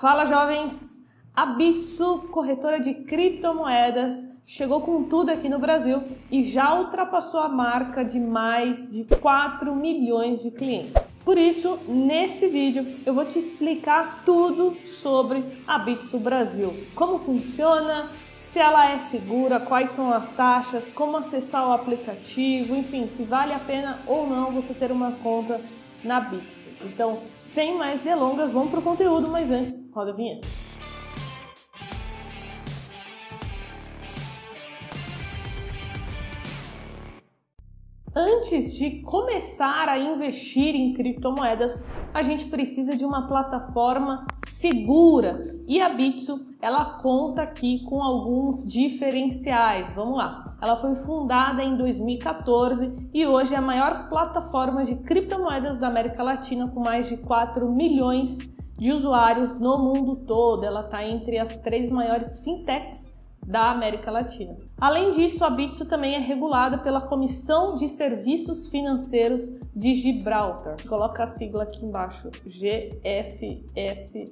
[0.00, 1.08] Fala jovens!
[1.34, 4.14] A Bitsu, corretora de criptomoedas,
[4.46, 9.74] chegou com tudo aqui no Brasil e já ultrapassou a marca de mais de 4
[9.74, 11.18] milhões de clientes.
[11.24, 18.08] Por isso, nesse vídeo eu vou te explicar tudo sobre a Bitsu Brasil, como funciona,
[18.38, 23.52] se ela é segura, quais são as taxas, como acessar o aplicativo, enfim, se vale
[23.52, 25.60] a pena ou não você ter uma conta
[26.04, 26.68] na Bitsu.
[26.84, 30.67] Então, sem mais delongas, vamos para o conteúdo, mas antes, roda a vinheta.
[38.20, 45.40] Antes de começar a investir em criptomoedas, a gente precisa de uma plataforma segura.
[45.68, 49.92] E a Bitso, ela conta aqui com alguns diferenciais.
[49.92, 50.56] Vamos lá.
[50.60, 56.20] Ela foi fundada em 2014 e hoje é a maior plataforma de criptomoedas da América
[56.20, 60.64] Latina com mais de 4 milhões de usuários no mundo todo.
[60.64, 63.17] Ela está entre as três maiores fintechs
[63.48, 64.58] da América Latina.
[64.78, 69.42] Além disso, a Bitso também é regulada pela Comissão de Serviços Financeiros
[69.74, 70.76] de Gibraltar.
[70.86, 74.26] Coloca a sigla aqui embaixo, GFSC.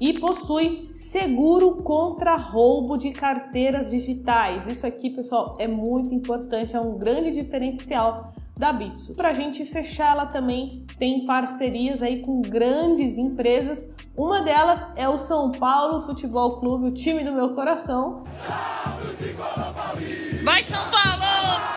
[0.00, 4.66] E possui seguro contra roubo de carteiras digitais.
[4.66, 9.14] Isso aqui, pessoal, é muito importante, é um grande diferencial da Bitso.
[9.14, 13.96] Para a gente fechar, ela também tem parcerias aí com grandes empresas.
[14.14, 18.22] Uma delas é o São Paulo Futebol Clube, o time do meu coração.
[20.44, 21.74] Vai São Paulo!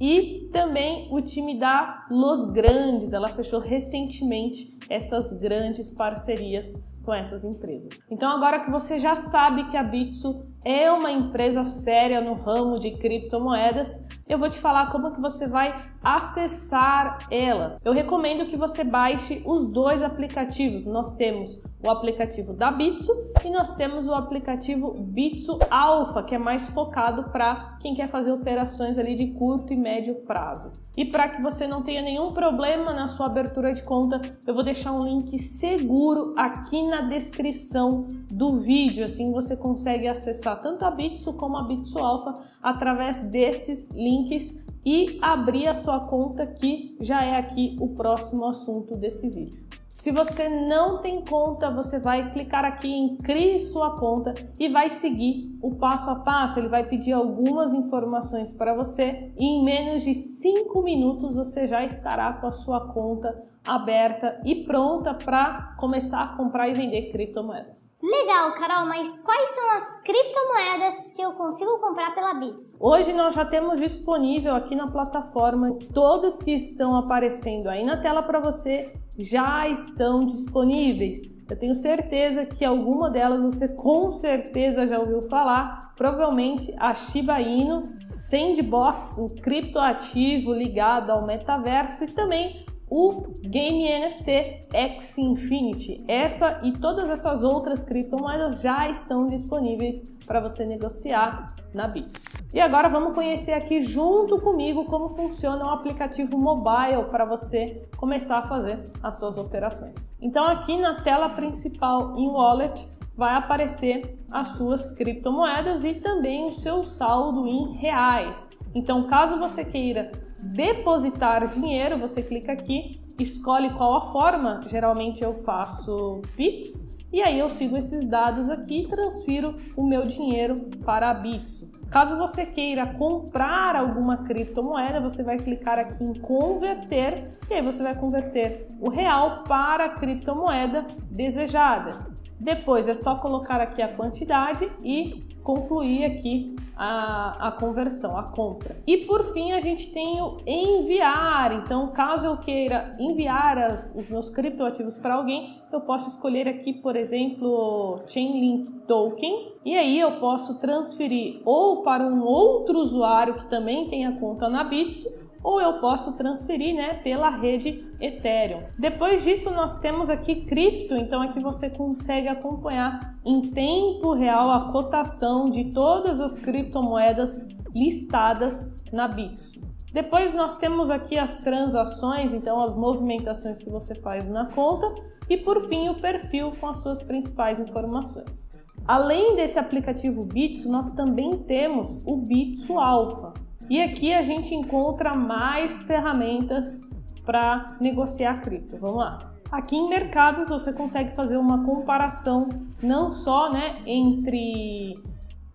[0.00, 3.12] E também o time da Los Grandes.
[3.12, 7.98] Ela fechou recentemente essas grandes parcerias com essas empresas.
[8.10, 12.78] Então agora que você já sabe que a Bitso é uma empresa séria no ramo
[12.78, 17.78] de criptomoedas, eu vou te falar como que você vai acessar ela.
[17.84, 20.86] Eu recomendo que você baixe os dois aplicativos.
[20.86, 23.12] Nós temos o aplicativo da Bitso
[23.44, 28.32] e nós temos o aplicativo Bitso Alpha, que é mais focado para quem quer fazer
[28.32, 30.70] operações ali de curto e médio prazo.
[30.96, 34.62] E para que você não tenha nenhum problema na sua abertura de conta, eu vou
[34.62, 40.90] deixar um link seguro aqui na descrição do vídeo, assim você consegue acessar tanto a
[40.90, 47.22] Bitso como a Bitso Alpha através desses links e abrir a sua conta que já
[47.22, 49.79] é aqui o próximo assunto desse vídeo.
[49.92, 54.88] Se você não tem conta, você vai clicar aqui em Crie sua conta e vai
[54.88, 56.58] seguir o passo a passo.
[56.58, 61.84] Ele vai pedir algumas informações para você e em menos de 5 minutos você já
[61.84, 67.98] estará com a sua conta aberta e pronta para começar a comprar e vender criptomoedas.
[68.02, 72.76] Legal, Carol, mas quais são as criptomoedas que eu consigo comprar pela Bits?
[72.80, 78.22] Hoje nós já temos disponível aqui na plataforma todas que estão aparecendo aí na tela
[78.22, 81.40] para você já estão disponíveis.
[81.48, 85.92] Eu tenho certeza que alguma delas você com certeza já ouviu falar.
[85.96, 94.68] Provavelmente a Shiba Inu, Sandbox, um criptoativo ligado ao metaverso e também o Game NFT
[94.72, 96.04] X Infinity.
[96.08, 102.14] Essa e todas essas outras criptomoedas já estão disponíveis para você negociar na Bits.
[102.52, 108.38] E agora vamos conhecer aqui junto comigo como funciona o aplicativo mobile para você começar
[108.38, 110.16] a fazer as suas operações.
[110.20, 112.86] Então aqui na tela principal em Wallet
[113.16, 118.48] vai aparecer as suas criptomoedas e também o seu saldo em reais.
[118.74, 120.10] Então, caso você queira
[120.42, 124.60] depositar dinheiro, você clica aqui, escolhe qual a forma.
[124.68, 130.06] Geralmente eu faço Pix e aí eu sigo esses dados aqui e transfiro o meu
[130.06, 131.70] dinheiro para a Bitso.
[131.90, 137.82] Caso você queira comprar alguma criptomoeda, você vai clicar aqui em converter e aí você
[137.82, 142.06] vai converter o real para a criptomoeda desejada.
[142.40, 148.82] Depois é só colocar aqui a quantidade e concluir aqui a, a conversão, a compra.
[148.86, 151.52] E por fim a gente tem o enviar.
[151.52, 156.72] Então, caso eu queira enviar as, os meus criptoativos para alguém, eu posso escolher aqui,
[156.72, 163.50] por exemplo, Chainlink Token, e aí eu posso transferir ou para um outro usuário que
[163.50, 168.62] também tenha conta na Bitso ou eu posso transferir né, pela rede Ethereum.
[168.78, 174.70] Depois disso, nós temos aqui cripto, então aqui você consegue acompanhar em tempo real a
[174.70, 179.60] cotação de todas as criptomoedas listadas na Bitso.
[179.92, 184.86] Depois nós temos aqui as transações, então as movimentações que você faz na conta
[185.28, 188.50] e por fim o perfil com as suas principais informações.
[188.86, 193.32] Além desse aplicativo Bitso, nós também temos o Bitso Alpha.
[193.70, 196.90] E aqui a gente encontra mais ferramentas
[197.24, 198.76] para negociar cripto.
[198.76, 199.32] Vamos lá.
[199.52, 202.48] Aqui em mercados você consegue fazer uma comparação
[202.82, 204.94] não só né, entre